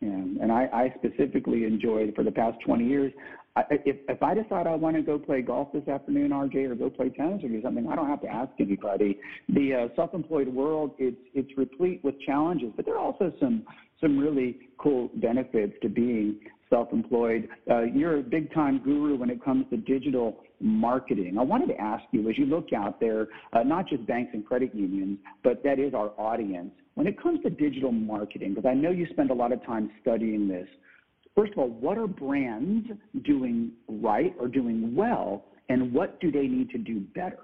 Yeah, 0.00 0.08
and 0.08 0.50
I, 0.50 0.66
I 0.72 0.94
specifically 0.98 1.64
enjoyed 1.64 2.14
for 2.14 2.24
the 2.24 2.30
past 2.30 2.56
20 2.64 2.86
years. 2.86 3.12
If 3.56 3.96
if 4.08 4.22
I 4.22 4.34
decide 4.34 4.66
I 4.66 4.74
want 4.76 4.96
to 4.96 5.02
go 5.02 5.18
play 5.18 5.42
golf 5.42 5.72
this 5.72 5.86
afternoon, 5.88 6.30
RJ, 6.30 6.70
or 6.70 6.74
go 6.76 6.88
play 6.88 7.08
tennis 7.08 7.42
or 7.42 7.48
do 7.48 7.60
something, 7.62 7.88
I 7.88 7.96
don't 7.96 8.08
have 8.08 8.22
to 8.22 8.28
ask 8.28 8.52
anybody. 8.60 9.18
The 9.48 9.74
uh, 9.74 9.96
self-employed 9.96 10.48
world, 10.48 10.92
it's 10.98 11.20
it's 11.34 11.50
replete 11.56 12.00
with 12.04 12.14
challenges, 12.20 12.72
but 12.76 12.84
there 12.84 12.94
are 12.94 13.04
also 13.04 13.32
some 13.40 13.64
some 14.00 14.18
really 14.18 14.58
cool 14.78 15.10
benefits 15.16 15.74
to 15.82 15.88
being 15.88 16.40
self-employed. 16.70 17.48
Uh, 17.68 17.82
you're 17.82 18.18
a 18.18 18.22
big-time 18.22 18.80
guru 18.84 19.16
when 19.16 19.28
it 19.28 19.44
comes 19.44 19.66
to 19.70 19.76
digital 19.76 20.38
marketing. 20.60 21.36
I 21.38 21.42
wanted 21.42 21.66
to 21.68 21.80
ask 21.80 22.04
you, 22.12 22.30
as 22.30 22.38
you 22.38 22.46
look 22.46 22.72
out 22.72 23.00
there, 23.00 23.26
uh, 23.52 23.64
not 23.64 23.88
just 23.88 24.06
banks 24.06 24.30
and 24.32 24.46
credit 24.46 24.74
unions, 24.74 25.18
but 25.42 25.62
that 25.64 25.80
is 25.80 25.92
our 25.92 26.12
audience. 26.16 26.70
When 26.94 27.06
it 27.06 27.20
comes 27.20 27.42
to 27.42 27.50
digital 27.50 27.90
marketing, 27.92 28.54
because 28.54 28.68
I 28.68 28.74
know 28.74 28.90
you 28.90 29.06
spend 29.10 29.30
a 29.30 29.34
lot 29.34 29.52
of 29.52 29.64
time 29.66 29.90
studying 30.00 30.46
this, 30.46 30.68
first 31.34 31.52
of 31.52 31.58
all, 31.58 31.68
what 31.68 31.98
are 31.98 32.06
brands 32.06 32.88
doing 33.24 33.72
right 33.88 34.34
or 34.38 34.48
doing 34.48 34.94
well, 34.94 35.46
and 35.68 35.92
what 35.92 36.20
do 36.20 36.30
they 36.30 36.46
need 36.46 36.70
to 36.70 36.78
do 36.78 37.00
better? 37.14 37.38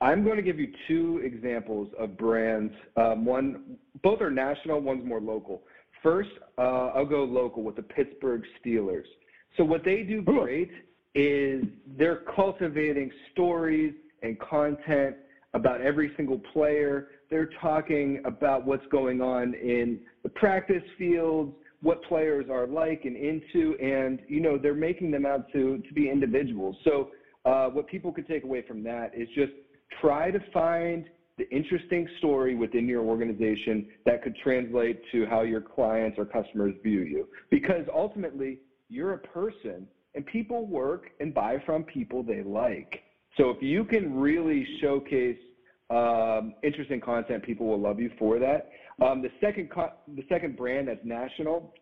I'm 0.00 0.24
going 0.24 0.36
to 0.36 0.42
give 0.42 0.58
you 0.58 0.72
two 0.86 1.22
examples 1.24 1.88
of 1.98 2.18
brands. 2.18 2.72
Um, 2.96 3.24
one, 3.24 3.78
both 4.02 4.20
are 4.20 4.30
national, 4.30 4.80
one's 4.80 5.06
more 5.06 5.20
local. 5.20 5.62
First, 6.02 6.30
uh, 6.58 6.88
I'll 6.94 7.06
go 7.06 7.24
local 7.24 7.62
with 7.62 7.76
the 7.76 7.82
Pittsburgh 7.82 8.42
Steelers. 8.60 9.06
So 9.56 9.64
what 9.64 9.84
they 9.84 10.02
do 10.02 10.20
great 10.20 10.70
is 11.14 11.64
they're 11.96 12.22
cultivating 12.36 13.10
stories 13.32 13.94
and 14.22 14.38
content 14.40 15.16
about 15.54 15.80
every 15.80 16.12
single 16.16 16.38
player. 16.52 17.08
They're 17.30 17.50
talking 17.60 18.20
about 18.26 18.66
what's 18.66 18.86
going 18.90 19.22
on 19.22 19.54
in 19.54 20.00
the 20.22 20.28
practice 20.28 20.82
fields, 20.98 21.54
what 21.84 22.02
players 22.02 22.46
are 22.50 22.66
like 22.66 23.04
and 23.04 23.14
into, 23.14 23.76
and 23.80 24.20
you 24.26 24.40
know 24.40 24.56
they're 24.58 24.74
making 24.74 25.10
them 25.10 25.26
out 25.26 25.44
to 25.52 25.78
to 25.86 25.94
be 25.94 26.08
individuals. 26.08 26.76
So 26.82 27.10
uh, 27.44 27.68
what 27.68 27.86
people 27.86 28.10
could 28.10 28.26
take 28.26 28.42
away 28.42 28.62
from 28.66 28.82
that 28.84 29.10
is 29.14 29.28
just 29.34 29.52
try 30.00 30.30
to 30.30 30.40
find 30.52 31.04
the 31.36 31.48
interesting 31.50 32.06
story 32.18 32.54
within 32.54 32.88
your 32.88 33.02
organization 33.02 33.84
that 34.06 34.22
could 34.22 34.34
translate 34.36 34.98
to 35.12 35.26
how 35.26 35.42
your 35.42 35.60
clients 35.60 36.16
or 36.16 36.24
customers 36.24 36.74
view 36.82 37.00
you. 37.00 37.28
Because 37.50 37.84
ultimately, 37.94 38.58
you're 38.88 39.12
a 39.12 39.18
person 39.18 39.86
and 40.14 40.24
people 40.24 40.66
work 40.66 41.10
and 41.20 41.34
buy 41.34 41.58
from 41.66 41.84
people 41.84 42.22
they 42.22 42.42
like. 42.42 43.02
So 43.36 43.50
if 43.50 43.60
you 43.60 43.84
can 43.84 44.14
really 44.14 44.66
showcase 44.80 45.36
um, 45.90 46.54
interesting 46.62 47.00
content, 47.00 47.42
people 47.42 47.66
will 47.66 47.80
love 47.80 48.00
you 48.00 48.10
for 48.18 48.38
that. 48.38 48.68
Um, 49.02 49.22
the 49.22 49.30
second 49.40 49.70
co- 49.70 49.92
the 50.14 50.24
second 50.28 50.56
brand 50.56 50.88
that's 50.88 51.04
national 51.04 51.74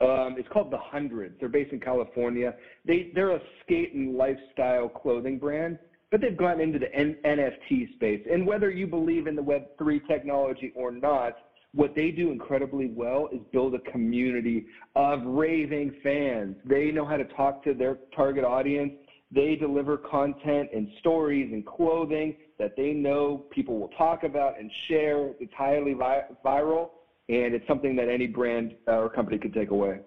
um, 0.00 0.34
it's 0.36 0.48
called 0.48 0.72
the 0.72 0.78
Hundreds. 0.78 1.38
They're 1.38 1.48
based 1.48 1.72
in 1.72 1.80
California. 1.80 2.54
They 2.84 3.10
they're 3.14 3.36
a 3.36 3.40
skate 3.62 3.94
and 3.94 4.16
lifestyle 4.16 4.88
clothing 4.88 5.38
brand 5.38 5.78
but 6.12 6.20
they've 6.20 6.36
gotten 6.36 6.60
into 6.60 6.78
the 6.78 6.94
N- 6.94 7.16
NFT 7.24 7.94
space. 7.94 8.20
And 8.30 8.46
whether 8.46 8.70
you 8.70 8.86
believe 8.86 9.26
in 9.26 9.34
the 9.34 9.42
Web3 9.42 10.06
technology 10.06 10.70
or 10.76 10.92
not, 10.92 11.32
what 11.74 11.94
they 11.96 12.10
do 12.10 12.30
incredibly 12.30 12.88
well 12.88 13.30
is 13.32 13.40
build 13.50 13.74
a 13.74 13.78
community 13.90 14.66
of 14.94 15.22
raving 15.24 15.94
fans. 16.02 16.54
They 16.66 16.90
know 16.90 17.06
how 17.06 17.16
to 17.16 17.24
talk 17.24 17.64
to 17.64 17.72
their 17.72 17.96
target 18.14 18.44
audience. 18.44 18.92
They 19.34 19.56
deliver 19.56 19.96
content 19.96 20.68
and 20.74 20.86
stories 21.00 21.48
and 21.50 21.64
clothing 21.64 22.36
that 22.62 22.76
they 22.76 22.92
know 22.92 23.44
people 23.50 23.80
will 23.80 23.88
talk 23.88 24.22
about 24.22 24.56
and 24.56 24.70
share. 24.86 25.32
It's 25.40 25.52
highly 25.52 25.94
vi- 25.94 26.22
viral, 26.44 26.90
and 27.28 27.54
it's 27.54 27.66
something 27.66 27.96
that 27.96 28.08
any 28.08 28.28
brand 28.28 28.76
or 28.86 29.08
company 29.08 29.36
could 29.36 29.52
take 29.52 29.72
away. 29.72 29.98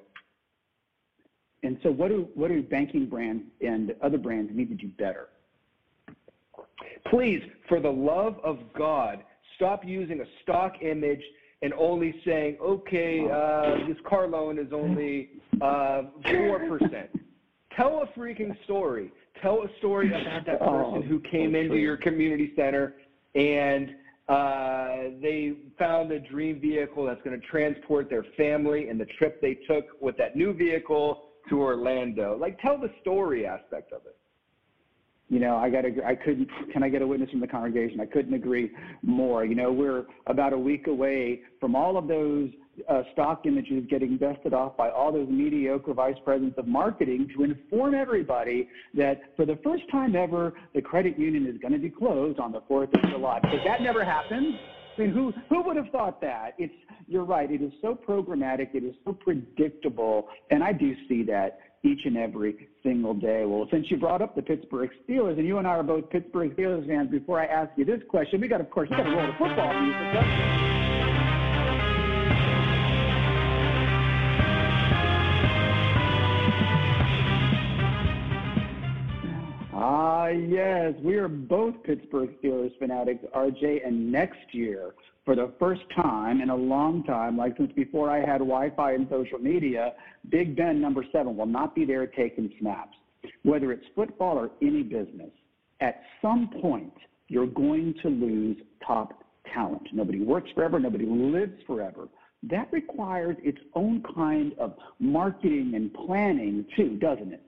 And 1.64 1.78
so, 1.84 1.92
what 1.92 2.08
do 2.08 2.30
what 2.34 2.48
do 2.48 2.64
banking 2.64 3.08
brands 3.08 3.44
and 3.60 3.94
other 4.02 4.18
brands 4.18 4.54
need 4.56 4.70
to 4.70 4.76
do 4.76 4.88
better? 4.88 5.28
Please, 7.12 7.42
for 7.68 7.82
the 7.82 7.92
love 7.92 8.38
of 8.42 8.60
God, 8.74 9.22
stop 9.58 9.84
using 9.84 10.22
a 10.22 10.26
stock 10.44 10.82
image 10.82 11.22
and 11.62 11.74
only 11.74 12.16
saying, 12.24 12.58
okay, 12.62 13.20
uh, 13.30 13.86
this 13.86 13.98
car 14.08 14.28
loan 14.28 14.58
is 14.60 14.72
only 14.72 15.30
uh, 15.62 16.04
4%. 16.26 17.08
Tell 17.76 18.04
a 18.04 18.20
freaking 18.20 18.56
story. 18.64 19.12
Tell 19.42 19.64
a 19.64 19.68
story 19.80 20.10
about 20.10 20.46
that 20.46 20.58
oh, 20.62 20.92
person 20.92 21.10
who 21.10 21.20
came 21.20 21.56
into 21.56 21.76
your 21.76 21.98
community 21.98 22.54
center 22.56 22.96
and 23.36 23.90
uh, 24.28 25.12
they 25.22 25.54
found 25.78 26.12
a 26.12 26.20
dream 26.20 26.60
vehicle 26.60 27.06
that's 27.06 27.22
going 27.24 27.40
to 27.40 27.46
transport 27.48 28.10
their 28.10 28.26
family 28.36 28.90
and 28.90 29.00
the 29.00 29.06
trip 29.18 29.40
they 29.42 29.58
took 29.68 29.86
with 30.02 30.18
that 30.18 30.36
new 30.36 30.54
vehicle 30.54 31.26
to 31.50 31.62
Orlando. 31.62 32.36
Like, 32.36 32.60
tell 32.60 32.80
the 32.80 32.90
story 33.02 33.46
aspect 33.46 33.94
of 33.94 34.02
it 34.06 34.16
you 35.30 35.40
know, 35.40 35.58
I 35.58 35.70
got 35.70 35.82
to, 35.82 36.06
I 36.06 36.16
couldn't, 36.16 36.48
can 36.72 36.84
I 36.84 36.90
get 36.90 37.02
a 37.02 37.08
witness 37.08 37.30
from 37.32 37.40
the 37.40 37.48
congregation? 37.48 38.00
I 38.00 38.06
couldn't 38.06 38.34
agree 38.34 38.72
more. 39.02 39.44
You 39.44 39.56
know, 39.56 39.72
we're 39.72 40.06
about 40.28 40.54
a 40.54 40.58
week 40.58 40.88
away 40.88 41.42
from 41.60 41.76
all 41.76 41.98
of 41.98 42.08
those 42.08 42.50
uh, 42.90 43.04
stock 43.14 43.46
images 43.46 43.84
getting 43.90 44.18
dusted 44.18 44.54
off 44.54 44.76
by 44.78 44.90
all 44.90 45.12
those 45.12 45.28
mediocre 45.30 45.94
vice 45.94 46.16
presidents 46.24 46.58
of 46.58 46.68
marketing 46.68 47.30
to 47.36 47.44
inform 47.44 47.94
everybody 47.94 48.68
that 48.94 49.22
for 49.36 49.46
the 49.46 49.58
first 49.64 49.84
time 49.92 50.16
ever, 50.16 50.54
the 50.74 50.82
credit 50.82 51.18
union 51.18 51.48
is 51.48 51.58
going 51.60 51.74
to 51.74 51.80
be 51.80 51.90
closed 51.90 52.40
on 52.40 52.52
the 52.52 52.62
4th 52.62 52.94
of 52.94 53.10
July. 53.10 53.40
Because 53.42 53.60
that 53.66 53.82
never 53.82 54.04
happened. 54.04 54.58
I 54.98 55.02
mean, 55.02 55.12
who, 55.12 55.34
who 55.50 55.62
would 55.64 55.76
have 55.76 55.90
thought 55.90 56.22
that? 56.22 56.56
It's, 56.58 56.74
you're 57.08 57.26
right. 57.26 57.52
It 57.52 57.62
is 57.62 57.72
so 57.82 57.98
programmatic. 58.08 58.74
It 58.74 58.84
is 58.84 58.96
so 59.04 59.14
predictable. 59.14 60.28
And 60.52 60.64
I 60.64 60.72
do 60.72 60.96
see 61.10 61.24
that 61.24 61.60
each 61.84 62.02
and 62.06 62.18
every 62.18 62.70
single 62.82 63.14
day. 63.14 63.46
Well, 63.46 63.68
since 63.72 63.92
you 63.92 63.98
brought 63.98 64.22
up 64.22 64.36
the 64.36 64.42
Pittsburgh 64.42 64.90
Steelers, 65.08 65.38
and 65.38 65.46
you 65.46 65.58
and 65.58 65.68
I 65.68 65.72
are 65.72 65.84
both 65.84 66.10
Pittsburgh 66.10 66.56
Steelers 66.56 66.88
fans, 66.88 67.12
before 67.12 67.40
I 67.40 67.46
ask 67.46 67.72
you 67.76 67.86
this 67.86 68.02
question, 68.10 68.42
we 68.42 68.48
got, 68.48 68.62
of 68.62 68.70
course, 68.70 68.90
we 68.90 68.98
got 68.98 69.04
to 69.04 69.12
roll 69.12 69.28
the 69.28 69.34
football 69.38 69.82
music. 69.82 71.35
Ah, 79.88 80.30
yes, 80.30 80.96
we 81.04 81.14
are 81.14 81.28
both 81.28 81.76
Pittsburgh 81.84 82.32
Steelers 82.42 82.76
fanatics, 82.80 83.24
RJ, 83.36 83.86
and 83.86 84.12
next 84.12 84.52
year 84.52 84.96
for 85.24 85.36
the 85.36 85.54
first 85.60 85.84
time 85.96 86.42
in 86.42 86.50
a 86.50 86.56
long 86.56 87.04
time, 87.04 87.38
like 87.38 87.56
since 87.56 87.72
before 87.74 88.10
I 88.10 88.18
had 88.18 88.40
Wi-Fi 88.40 88.94
and 88.94 89.08
social 89.12 89.38
media, 89.38 89.94
Big 90.30 90.56
Ben 90.56 90.82
number 90.82 91.06
seven 91.12 91.38
will 91.38 91.46
not 91.46 91.76
be 91.76 91.86
there 91.86 92.08
taking 92.08 92.52
snaps. 92.60 92.98
Whether 93.44 93.72
it's 93.72 93.86
football 93.94 94.40
or 94.40 94.50
any 94.60 94.82
business, 94.82 95.30
at 95.82 96.02
some 96.20 96.50
point 96.64 96.94
you're 97.28 97.46
going 97.46 97.94
to 98.02 98.10
lose 98.10 98.58
top 98.84 99.24
talent. 99.54 99.88
Nobody 99.94 100.22
works 100.22 100.50
forever. 100.56 100.80
Nobody 100.80 101.06
lives 101.06 101.62
forever. 101.68 102.08
That 102.42 102.70
requires 102.72 103.38
its 103.44 103.60
own 103.76 104.04
kind 104.16 104.54
of 104.58 104.74
marketing 104.98 105.74
and 105.76 105.94
planning 105.94 106.66
too, 106.76 106.98
doesn't 106.98 107.34
it? 107.34 107.44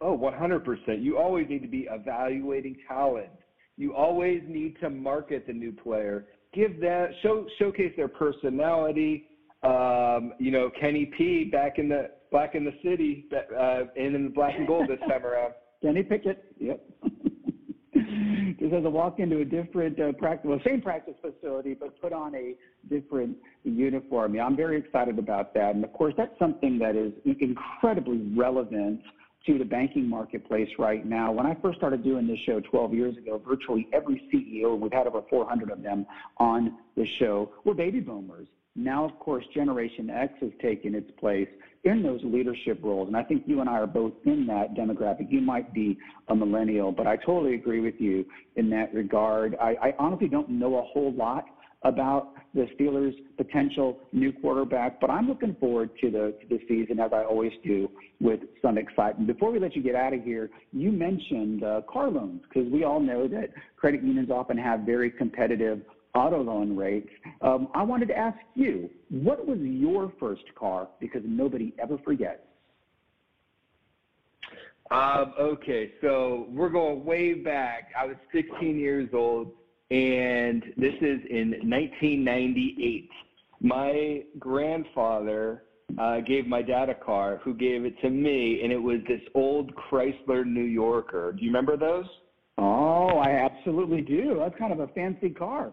Oh, 0.00 0.16
100%. 0.16 1.02
You 1.02 1.18
always 1.18 1.48
need 1.48 1.62
to 1.62 1.68
be 1.68 1.86
evaluating 1.90 2.76
talent 2.88 3.30
you 3.80 3.94
always 3.94 4.42
need 4.46 4.76
to 4.80 4.90
market 4.90 5.46
the 5.46 5.54
new 5.54 5.72
player, 5.72 6.26
give 6.52 6.80
that 6.80 7.08
show 7.22 7.46
showcase 7.58 7.94
their 7.96 8.08
personality. 8.08 9.26
Um, 9.62 10.34
you 10.38 10.50
know, 10.50 10.70
Kenny 10.78 11.06
P 11.16 11.44
back 11.44 11.78
in 11.78 11.88
the 11.88 12.10
black 12.30 12.54
in 12.54 12.66
the 12.66 12.74
city, 12.84 13.24
uh, 13.32 13.84
and 13.96 14.14
in 14.14 14.24
the 14.24 14.30
black 14.30 14.54
and 14.58 14.66
gold 14.66 14.86
this 14.86 14.98
time 15.08 15.24
around. 15.24 15.54
Kenny 15.82 16.02
Pickett, 16.02 16.44
yep. 16.58 16.84
Just 18.58 18.74
as 18.74 18.84
a 18.84 18.90
walk 18.90 19.18
into 19.18 19.38
a 19.38 19.44
different 19.46 19.98
uh, 19.98 20.12
practice, 20.12 20.46
well, 20.46 20.60
same 20.62 20.82
practice 20.82 21.14
facility, 21.22 21.72
but 21.72 21.98
put 22.02 22.12
on 22.12 22.34
a 22.34 22.54
different 22.90 23.34
uniform. 23.64 24.34
Yeah, 24.34 24.44
I'm 24.44 24.56
very 24.56 24.78
excited 24.78 25.18
about 25.18 25.54
that, 25.54 25.74
and 25.74 25.82
of 25.82 25.92
course, 25.94 26.12
that's 26.18 26.38
something 26.38 26.78
that 26.80 26.96
is 26.96 27.14
incredibly 27.40 28.18
relevant 28.36 29.00
to 29.46 29.58
the 29.58 29.64
banking 29.64 30.08
marketplace 30.08 30.68
right 30.78 31.06
now. 31.06 31.32
When 31.32 31.46
I 31.46 31.56
first 31.62 31.78
started 31.78 32.04
doing 32.04 32.26
this 32.26 32.38
show 32.44 32.60
12 32.60 32.94
years 32.94 33.16
ago, 33.16 33.40
virtually 33.46 33.88
every 33.92 34.22
CEO, 34.32 34.78
we've 34.78 34.92
had 34.92 35.06
over 35.06 35.22
400 35.30 35.70
of 35.70 35.82
them 35.82 36.06
on 36.38 36.76
the 36.96 37.06
show, 37.18 37.50
were 37.64 37.74
baby 37.74 38.00
boomers. 38.00 38.48
Now, 38.76 39.04
of 39.04 39.18
course, 39.18 39.44
Generation 39.52 40.10
X 40.10 40.32
has 40.40 40.50
taken 40.62 40.94
its 40.94 41.10
place 41.18 41.48
in 41.84 42.02
those 42.02 42.20
leadership 42.22 42.78
roles. 42.82 43.08
And 43.08 43.16
I 43.16 43.22
think 43.22 43.42
you 43.46 43.60
and 43.60 43.68
I 43.68 43.74
are 43.74 43.86
both 43.86 44.12
in 44.26 44.46
that 44.46 44.74
demographic. 44.74 45.30
You 45.30 45.40
might 45.40 45.72
be 45.72 45.98
a 46.28 46.34
millennial, 46.34 46.92
but 46.92 47.06
I 47.06 47.16
totally 47.16 47.54
agree 47.54 47.80
with 47.80 47.94
you 47.98 48.24
in 48.56 48.70
that 48.70 48.94
regard. 48.94 49.56
I, 49.60 49.74
I 49.82 49.94
honestly 49.98 50.28
don't 50.28 50.50
know 50.50 50.78
a 50.78 50.82
whole 50.82 51.12
lot 51.12 51.46
about 51.82 52.34
the 52.54 52.66
Steelers' 52.78 53.14
potential 53.36 53.98
new 54.12 54.32
quarterback, 54.32 55.00
but 55.00 55.10
I'm 55.10 55.28
looking 55.28 55.54
forward 55.60 55.90
to 56.00 56.10
the, 56.10 56.34
to 56.40 56.48
the 56.48 56.58
season 56.68 57.00
as 57.00 57.12
I 57.12 57.24
always 57.24 57.52
do 57.64 57.88
with 58.20 58.40
some 58.60 58.78
excitement. 58.78 59.26
Before 59.26 59.50
we 59.50 59.58
let 59.58 59.76
you 59.76 59.82
get 59.82 59.94
out 59.94 60.12
of 60.12 60.22
here, 60.22 60.50
you 60.72 60.90
mentioned 60.90 61.62
uh, 61.62 61.82
car 61.90 62.10
loans 62.10 62.42
because 62.52 62.70
we 62.70 62.84
all 62.84 63.00
know 63.00 63.28
that 63.28 63.50
credit 63.76 64.02
unions 64.02 64.30
often 64.30 64.58
have 64.58 64.80
very 64.80 65.10
competitive 65.10 65.80
auto 66.14 66.42
loan 66.42 66.76
rates. 66.76 67.08
Um, 67.40 67.68
I 67.74 67.82
wanted 67.82 68.06
to 68.08 68.16
ask 68.16 68.36
you, 68.54 68.90
what 69.10 69.46
was 69.46 69.58
your 69.60 70.12
first 70.18 70.42
car? 70.58 70.88
Because 70.98 71.22
nobody 71.24 71.72
ever 71.78 71.98
forgets. 72.04 72.40
Um, 74.90 75.34
okay, 75.38 75.92
so 76.00 76.48
we're 76.50 76.68
going 76.68 77.04
way 77.04 77.34
back. 77.34 77.90
I 77.96 78.06
was 78.06 78.16
16 78.32 78.76
years 78.76 79.08
old 79.12 79.52
and 79.90 80.62
this 80.76 80.94
is 81.00 81.20
in 81.30 81.50
1998. 81.68 83.10
My 83.60 84.22
grandfather 84.38 85.64
uh, 85.98 86.20
gave 86.20 86.46
my 86.46 86.62
dad 86.62 86.88
a 86.88 86.94
car, 86.94 87.40
who 87.42 87.54
gave 87.54 87.84
it 87.84 88.00
to 88.00 88.10
me, 88.10 88.60
and 88.62 88.72
it 88.72 88.78
was 88.78 89.00
this 89.08 89.20
old 89.34 89.72
Chrysler 89.74 90.46
New 90.46 90.62
Yorker. 90.62 91.32
Do 91.32 91.42
you 91.42 91.48
remember 91.48 91.76
those? 91.76 92.06
Oh, 92.56 93.18
I 93.18 93.30
absolutely 93.30 94.00
do. 94.00 94.36
That's 94.38 94.56
kind 94.58 94.72
of 94.72 94.80
a 94.80 94.88
fancy 94.88 95.30
car. 95.30 95.72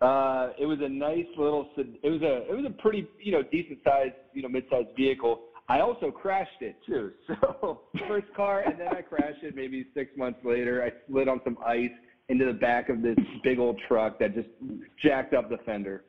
Uh, 0.00 0.50
it 0.58 0.66
was 0.66 0.78
a 0.82 0.88
nice 0.88 1.26
little. 1.36 1.68
It 1.76 2.10
was 2.10 2.22
a. 2.22 2.50
It 2.50 2.56
was 2.56 2.64
a 2.66 2.82
pretty, 2.82 3.06
you 3.22 3.32
know, 3.32 3.42
decent 3.42 3.78
sized, 3.84 4.14
you 4.32 4.42
know, 4.42 4.48
mid 4.48 4.64
sized 4.70 4.88
vehicle. 4.96 5.40
I 5.68 5.80
also 5.80 6.10
crashed 6.10 6.62
it 6.62 6.76
too. 6.86 7.12
So 7.62 7.82
first 8.08 8.26
car, 8.34 8.62
and 8.66 8.80
then 8.80 8.88
I 8.88 9.02
crashed 9.02 9.42
it. 9.42 9.54
Maybe 9.54 9.86
six 9.94 10.10
months 10.16 10.40
later, 10.42 10.82
I 10.82 10.90
slid 11.10 11.28
on 11.28 11.40
some 11.44 11.58
ice 11.64 11.90
into 12.30 12.46
the 12.46 12.52
back 12.52 12.88
of 12.88 13.02
this 13.02 13.16
big 13.42 13.58
old 13.58 13.78
truck 13.86 14.18
that 14.20 14.34
just 14.34 14.48
jacked 15.02 15.34
up 15.34 15.50
the 15.50 15.58
fender. 15.66 16.04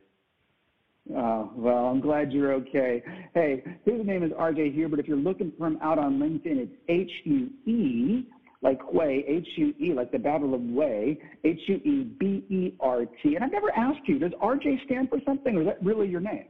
Oh, 1.16 1.52
well, 1.56 1.88
I'm 1.88 2.00
glad 2.00 2.32
you're 2.32 2.54
okay. 2.54 3.04
Hey, 3.34 3.64
his 3.86 4.06
name 4.06 4.22
is 4.22 4.32
RJ 4.34 4.74
Huebert. 4.74 5.00
If 5.00 5.08
you're 5.08 5.18
looking 5.18 5.52
for 5.58 5.66
him 5.66 5.80
out 5.82 5.98
on 5.98 6.20
LinkedIn, 6.20 6.58
it's 6.58 6.72
H 6.88 7.12
U 7.26 7.50
E, 7.66 8.28
like 8.62 8.80
Huey, 8.92 9.26
H 9.28 9.48
U 9.58 9.74
E, 9.82 9.94
like 9.94 10.12
the 10.12 10.20
Battle 10.20 10.54
of 10.54 10.62
Hue, 10.62 11.18
H 11.44 11.60
U 11.68 11.76
E 11.78 12.04
B 12.20 12.46
E 12.50 12.76
R 12.80 13.06
T. 13.24 13.34
And 13.36 13.44
I've 13.44 13.52
never 13.52 13.72
asked 13.76 14.02
you, 14.06 14.20
does 14.20 14.32
RJ 14.42 14.86
stand 14.86 15.10
for 15.10 15.18
something, 15.26 15.58
or 15.58 15.62
is 15.62 15.68
that 15.68 15.84
really 15.84 16.08
your 16.08 16.22
name? 16.22 16.46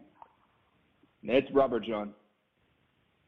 It's 1.24 1.48
Robert 1.54 1.86
John. 1.86 2.14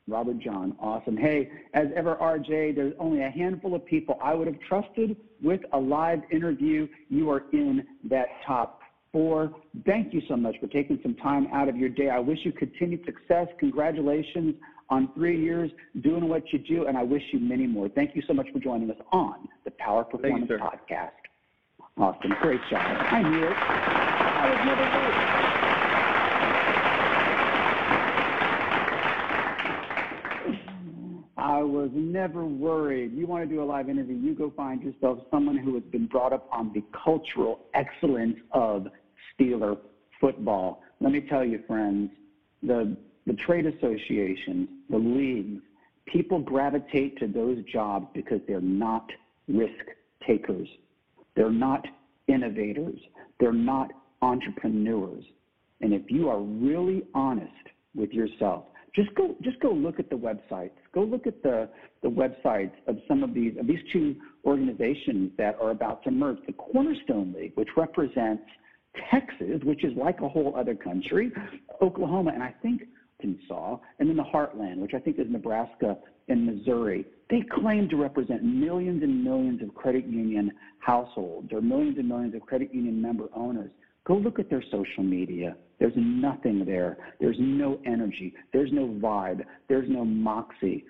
Robert 0.07 0.39
John, 0.39 0.75
awesome. 0.79 1.15
Hey, 1.15 1.50
as 1.74 1.88
ever, 1.95 2.15
RJ, 2.15 2.75
there's 2.75 2.93
only 3.00 3.22
a 3.22 3.29
handful 3.29 3.74
of 3.74 3.86
people 3.86 4.19
I 4.22 4.33
would 4.33 4.48
have 4.48 4.60
trusted 4.67 5.15
with 5.41 5.62
a 5.72 5.79
live 5.79 6.22
interview. 6.29 6.88
You 7.10 7.29
are 7.29 7.45
in 7.53 7.86
that 8.10 8.27
top 8.45 8.81
four. 9.13 9.53
Thank 9.86 10.13
you 10.13 10.22
so 10.27 10.36
much 10.36 10.55
for 10.60 10.67
taking 10.67 11.00
some 11.01 11.15
time 11.15 11.48
out 11.53 11.69
of 11.69 11.77
your 11.77 11.89
day. 11.89 12.10
I 12.10 12.19
wish 12.19 12.39
you 12.43 12.51
continued 12.51 13.05
success. 13.05 13.48
Congratulations 13.60 14.55
on 14.89 15.10
three 15.13 15.41
years 15.41 15.72
doing 16.01 16.27
what 16.27 16.51
you 16.51 16.60
do, 16.60 16.88
and 16.88 16.98
I 16.98 17.03
wish 17.03 17.24
you 17.31 17.39
many 17.39 17.65
more. 17.65 17.88
Thank 17.88 18.15
you 18.15 18.24
so 18.27 18.33
much 18.33 18.48
for 18.51 18.60
joining 18.60 18.91
us 18.91 18.98
on 19.12 19.48
the 19.63 19.72
Power 19.72 20.03
Performance 20.03 20.50
you, 20.50 20.57
Podcast. 20.57 21.12
Awesome. 21.98 22.36
Great 22.41 22.60
job. 22.69 22.81
I 22.81 23.22
knew 23.22 23.45
it. 23.45 23.55
I 23.55 24.50
was 24.50 24.57
never 24.65 24.83
late. 25.00 25.43
I 31.38 31.52
was 31.67 31.89
never 31.93 32.46
worried. 32.46 33.13
You 33.13 33.27
want 33.27 33.48
to 33.48 33.55
do 33.55 33.62
a 33.62 33.65
live 33.65 33.89
interview, 33.89 34.15
you 34.15 34.36
go 34.36 34.51
find 34.55 34.82
yourself 34.82 35.20
someone 35.32 35.58
who 35.58 35.75
has 35.75 35.84
been 35.91 36.08
brought 36.08 36.34
up 36.34 36.48
on 36.51 36.72
the 36.74 36.84
cultural 37.03 37.62
excellence 37.74 38.38
of 38.51 38.88
Steeler 39.39 39.77
football. 40.20 40.82
Let 41.00 41.12
me 41.12 41.22
tell 41.29 41.43
you, 41.43 41.63
friends, 41.67 42.12
the, 42.62 42.96
the 43.27 43.34
trade 43.34 43.65
associations, 43.65 44.70
the 44.89 44.98
leagues, 44.98 45.62
people 46.05 46.39
gravitate 46.39 47.17
to 47.20 47.27
those 47.27 47.58
jobs 47.72 48.08
because 48.13 48.39
they're 48.48 48.62
not 48.62 49.10
risk 49.48 49.86
takers. 50.25 50.67
They're 51.36 51.51
not 51.51 51.86
innovators. 52.27 53.00
They're 53.39 53.51
not 53.51 53.91
entrepreneurs. 54.22 55.24
And 55.82 55.93
if 55.93 56.10
you 56.10 56.29
are 56.29 56.39
really 56.39 57.03
honest 57.13 57.51
with 57.96 58.12
yourself, 58.12 58.65
just 58.96 59.13
go 59.15 59.36
just 59.41 59.60
go 59.60 59.72
look 59.72 60.00
at 60.00 60.10
the 60.10 60.15
websites. 60.15 60.72
Go 60.93 61.01
look 61.01 61.25
at 61.27 61.41
the, 61.41 61.69
the 62.01 62.10
websites 62.10 62.73
of 62.88 62.97
some 63.08 63.23
of 63.23 63.34
these 63.34 63.58
of 63.60 63.67
these 63.67 63.79
two 63.91 64.15
organizations 64.45 65.32
that 65.38 65.58
are 65.62 65.71
about 65.71 66.03
to 66.03 66.12
merge. 66.12 66.38
The 66.45 66.53
Cornerstone 66.53 67.34
League, 67.38 67.53
which 67.56 67.69
represents 67.75 68.43
Texas, 69.10 69.62
which 69.63 69.84
is 69.84 69.93
like 69.97 70.21
a 70.21 70.29
whole 70.29 70.56
other 70.56 70.75
country, 70.75 71.32
Oklahoma, 71.82 72.32
and 72.34 72.43
I 72.43 72.53
think 72.62 72.84
Arkansas, 73.23 73.77
and 73.99 74.10
then 74.10 74.17
the 74.17 74.23
Heartland, 74.23 74.77
which 74.77 74.93
I 74.93 74.99
think 74.99 75.19
is 75.19 75.27
Nebraska 75.29 75.97
and 76.27 76.45
Missouri. 76.45 77.06
They 77.29 77.41
claim 77.41 77.89
to 77.89 77.95
represent 77.95 78.43
millions 78.43 79.01
and 79.03 79.23
millions 79.23 79.62
of 79.62 79.73
credit 79.73 80.06
union 80.06 80.51
households 80.79 81.51
or 81.51 81.62
millions 81.62 81.97
and 81.97 82.08
millions 82.08 82.36
of 82.36 82.41
credit 82.41 82.73
union 82.73 83.01
member 83.01 83.27
owners. 83.36 83.71
Go 84.05 84.15
look 84.17 84.39
at 84.39 84.49
their 84.49 84.63
social 84.71 85.03
media. 85.03 85.55
There's 85.79 85.93
nothing 85.95 86.65
there. 86.65 86.97
There's 87.19 87.37
no 87.39 87.79
energy. 87.85 88.33
There's 88.51 88.71
no 88.71 88.87
vibe. 88.87 89.43
There's 89.69 89.89
no 89.89 90.03
moxie. 90.03 90.85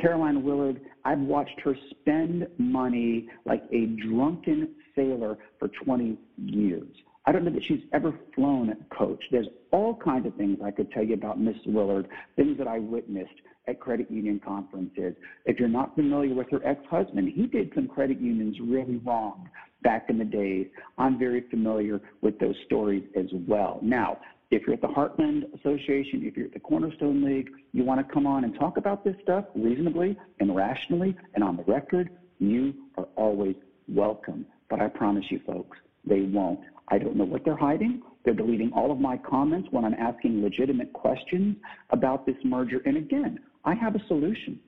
Caroline 0.00 0.42
Willard, 0.44 0.80
I've 1.04 1.18
watched 1.18 1.58
her 1.64 1.74
spend 1.90 2.46
money 2.58 3.28
like 3.44 3.64
a 3.72 3.86
drunken 4.08 4.68
sailor 4.94 5.38
for 5.58 5.68
20 5.84 6.16
years. 6.36 6.88
I 7.26 7.32
don't 7.32 7.44
know 7.44 7.50
that 7.50 7.64
she's 7.64 7.82
ever 7.92 8.18
flown 8.34 8.74
coach. 8.96 9.22
There's 9.30 9.48
all 9.70 9.94
kinds 9.94 10.26
of 10.26 10.34
things 10.36 10.58
I 10.64 10.70
could 10.70 10.90
tell 10.92 11.04
you 11.04 11.14
about 11.14 11.40
Miss 11.40 11.56
Willard, 11.66 12.08
things 12.36 12.56
that 12.58 12.68
I 12.68 12.78
witnessed 12.78 13.34
at 13.68 13.80
credit 13.80 14.10
union 14.10 14.40
conferences. 14.44 15.14
If 15.44 15.60
you're 15.60 15.68
not 15.68 15.94
familiar 15.94 16.34
with 16.34 16.50
her 16.50 16.66
ex-husband, 16.66 17.30
he 17.34 17.46
did 17.46 17.70
some 17.74 17.86
credit 17.86 18.20
unions 18.20 18.56
really 18.60 18.96
wrong 19.04 19.48
back 19.82 20.06
in 20.08 20.18
the 20.18 20.24
days. 20.24 20.66
I'm 20.96 21.18
very 21.18 21.44
familiar 21.50 22.00
with 22.22 22.38
those 22.38 22.56
stories 22.66 23.04
as 23.16 23.26
well. 23.46 23.78
Now, 23.82 24.18
if 24.50 24.62
you're 24.62 24.74
at 24.74 24.80
the 24.80 24.88
Heartland 24.88 25.42
Association, 25.60 26.22
if 26.24 26.36
you're 26.36 26.46
at 26.46 26.54
the 26.54 26.60
Cornerstone 26.60 27.22
League, 27.22 27.50
you 27.72 27.84
want 27.84 28.06
to 28.06 28.12
come 28.12 28.26
on 28.26 28.44
and 28.44 28.58
talk 28.58 28.78
about 28.78 29.04
this 29.04 29.14
stuff 29.22 29.44
reasonably 29.54 30.16
and 30.40 30.56
rationally 30.56 31.14
and 31.34 31.44
on 31.44 31.56
the 31.56 31.64
record, 31.64 32.10
you 32.38 32.72
are 32.96 33.06
always 33.16 33.56
welcome. 33.88 34.46
But 34.70 34.80
I 34.80 34.88
promise 34.88 35.24
you, 35.30 35.40
folks, 35.46 35.76
they 36.04 36.22
won't. 36.22 36.60
I 36.88 36.98
don't 36.98 37.16
know 37.16 37.24
what 37.24 37.44
they're 37.44 37.56
hiding. 37.56 38.00
They're 38.24 38.34
deleting 38.34 38.72
all 38.74 38.90
of 38.90 38.98
my 38.98 39.18
comments 39.18 39.68
when 39.70 39.84
I'm 39.84 39.94
asking 39.94 40.42
legitimate 40.42 40.92
questions 40.92 41.56
about 41.90 42.26
this 42.26 42.36
merger. 42.44 42.80
And 42.86 42.96
again, 42.96 43.40
I 43.68 43.74
have 43.74 43.94
a 43.94 44.00
solution. 44.08 44.58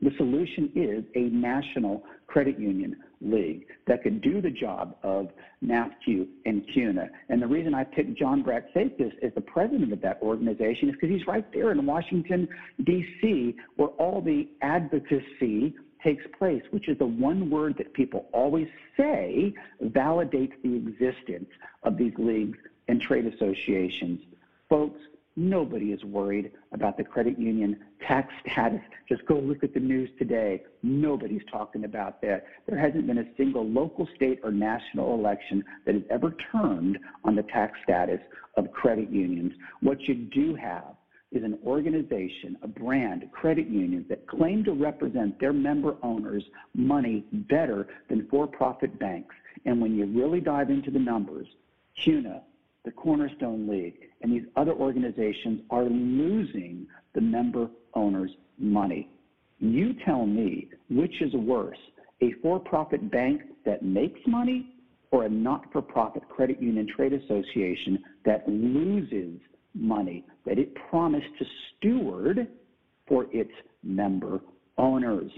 The 0.00 0.12
solution 0.16 0.70
is 0.76 1.04
a 1.16 1.30
national 1.34 2.04
credit 2.28 2.60
union 2.60 2.96
league 3.20 3.66
that 3.88 4.04
could 4.04 4.22
do 4.22 4.40
the 4.40 4.52
job 4.52 4.94
of 5.02 5.30
NAFCU 5.64 6.28
and 6.46 6.62
CUNA. 6.72 7.08
And 7.28 7.42
the 7.42 7.48
reason 7.48 7.74
I 7.74 7.82
picked 7.82 8.16
John 8.16 8.44
Bratsakis 8.44 9.12
as 9.24 9.32
the 9.34 9.40
president 9.40 9.92
of 9.92 10.00
that 10.02 10.22
organization 10.22 10.90
is 10.90 10.94
because 10.94 11.10
he's 11.10 11.26
right 11.26 11.44
there 11.52 11.72
in 11.72 11.84
Washington, 11.84 12.46
D.C., 12.84 13.56
where 13.74 13.88
all 13.98 14.22
the 14.22 14.48
advocacy 14.62 15.74
takes 16.04 16.24
place, 16.38 16.62
which 16.70 16.88
is 16.88 16.96
the 16.98 17.06
one 17.06 17.50
word 17.50 17.74
that 17.78 17.92
people 17.94 18.26
always 18.32 18.68
say 18.96 19.52
validates 19.86 20.52
the 20.62 20.76
existence 20.76 21.50
of 21.82 21.98
these 21.98 22.12
leagues 22.16 22.58
and 22.86 23.00
trade 23.00 23.26
associations. 23.26 24.20
Folks, 24.68 25.00
Nobody 25.40 25.92
is 25.92 26.04
worried 26.04 26.52
about 26.72 26.98
the 26.98 27.02
credit 27.02 27.38
union 27.38 27.78
tax 28.06 28.30
status. 28.42 28.82
Just 29.08 29.24
go 29.24 29.36
look 29.36 29.64
at 29.64 29.72
the 29.72 29.80
news 29.80 30.10
today. 30.18 30.64
Nobody's 30.82 31.40
talking 31.50 31.84
about 31.84 32.20
that. 32.20 32.44
There 32.68 32.78
hasn't 32.78 33.06
been 33.06 33.16
a 33.16 33.34
single 33.38 33.66
local, 33.66 34.06
state, 34.14 34.40
or 34.42 34.50
national 34.50 35.14
election 35.14 35.64
that 35.86 35.94
has 35.94 36.04
ever 36.10 36.36
turned 36.52 36.98
on 37.24 37.36
the 37.36 37.42
tax 37.44 37.78
status 37.82 38.20
of 38.58 38.70
credit 38.72 39.08
unions. 39.08 39.54
What 39.80 40.02
you 40.02 40.14
do 40.14 40.54
have 40.56 40.94
is 41.32 41.42
an 41.42 41.58
organization, 41.64 42.58
a 42.60 42.68
brand, 42.68 43.24
credit 43.32 43.66
unions 43.66 44.10
that 44.10 44.26
claim 44.26 44.62
to 44.64 44.72
represent 44.72 45.40
their 45.40 45.54
member 45.54 45.96
owners' 46.02 46.44
money 46.74 47.24
better 47.32 47.88
than 48.10 48.28
for 48.28 48.46
profit 48.46 48.98
banks. 48.98 49.34
And 49.64 49.80
when 49.80 49.96
you 49.96 50.04
really 50.04 50.42
dive 50.42 50.68
into 50.68 50.90
the 50.90 50.98
numbers, 50.98 51.46
CUNA, 52.04 52.42
the 52.84 52.90
Cornerstone 52.90 53.66
League, 53.66 54.09
and 54.20 54.32
these 54.32 54.44
other 54.56 54.72
organizations 54.72 55.62
are 55.70 55.84
losing 55.84 56.86
the 57.14 57.20
member 57.20 57.68
owners' 57.94 58.30
money. 58.58 59.08
You 59.58 59.94
tell 60.04 60.26
me 60.26 60.68
which 60.88 61.20
is 61.20 61.32
worse, 61.34 61.78
a 62.22 62.32
for-profit 62.42 63.10
bank 63.10 63.42
that 63.64 63.82
makes 63.82 64.20
money 64.26 64.74
or 65.10 65.24
a 65.24 65.28
not-for-profit 65.28 66.28
credit 66.28 66.62
union 66.62 66.86
trade 66.94 67.12
association 67.12 67.98
that 68.24 68.48
loses 68.48 69.40
money 69.74 70.24
that 70.46 70.58
it 70.58 70.74
promised 70.88 71.26
to 71.38 71.44
steward 71.78 72.46
for 73.06 73.26
its 73.32 73.50
member 73.82 74.40
owners. 74.78 75.30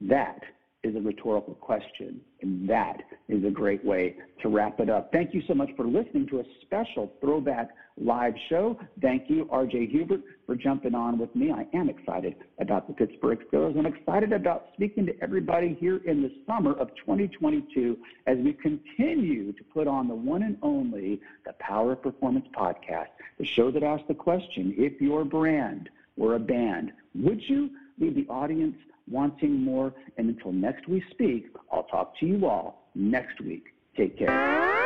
That 0.00 0.40
is 0.84 0.94
a 0.94 1.00
rhetorical 1.00 1.54
question, 1.54 2.20
and 2.42 2.68
that 2.68 2.98
is 3.28 3.44
a 3.44 3.50
great 3.50 3.84
way 3.84 4.16
to 4.42 4.48
wrap 4.48 4.78
it 4.80 4.90
up. 4.90 5.10
Thank 5.12 5.34
you 5.34 5.42
so 5.48 5.54
much 5.54 5.70
for 5.76 5.86
listening 5.86 6.26
to 6.28 6.40
a 6.40 6.44
special 6.62 7.10
throwback 7.20 7.70
live 7.96 8.34
show. 8.48 8.78
Thank 9.00 9.30
you, 9.30 9.46
RJ 9.46 9.90
Huebert, 9.90 10.20
for 10.46 10.56
jumping 10.56 10.94
on 10.94 11.18
with 11.18 11.34
me. 11.34 11.52
I 11.52 11.66
am 11.74 11.88
excited 11.88 12.34
about 12.60 12.86
the 12.86 12.92
Pittsburgh 12.92 13.38
Steelers. 13.50 13.78
I'm 13.78 13.86
excited 13.86 14.32
about 14.32 14.66
speaking 14.74 15.06
to 15.06 15.22
everybody 15.22 15.76
here 15.80 15.98
in 16.04 16.22
the 16.22 16.32
summer 16.46 16.72
of 16.74 16.88
2022 16.96 17.96
as 18.26 18.36
we 18.38 18.52
continue 18.52 19.52
to 19.52 19.64
put 19.64 19.86
on 19.86 20.06
the 20.06 20.14
one 20.14 20.42
and 20.42 20.58
only 20.62 21.20
the 21.46 21.54
Power 21.54 21.92
of 21.92 22.02
Performance 22.02 22.46
podcast, 22.54 23.08
the 23.38 23.46
show 23.46 23.70
that 23.70 23.82
asks 23.82 24.06
the 24.08 24.14
question 24.14 24.74
if 24.76 25.00
your 25.00 25.24
brand 25.24 25.88
were 26.16 26.34
a 26.34 26.40
band, 26.40 26.92
would 27.14 27.40
you 27.48 27.70
leave 27.98 28.14
the 28.14 28.26
audience 28.28 28.76
wanting 29.08 29.62
more. 29.62 29.94
And 30.16 30.28
until 30.30 30.52
next 30.52 30.88
we 30.88 31.02
speak, 31.10 31.46
I'll 31.72 31.84
talk 31.84 32.18
to 32.20 32.26
you 32.26 32.46
all 32.46 32.90
next 32.94 33.40
week. 33.40 33.64
Take 33.96 34.18
care. 34.18 34.84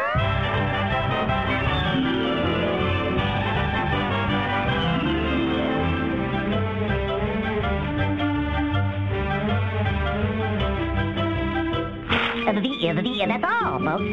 the, 13.02 13.26
that's 13.26 13.44
all, 13.44 13.78
folks. 13.78 14.04